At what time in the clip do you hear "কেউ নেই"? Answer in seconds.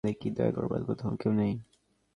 1.21-1.53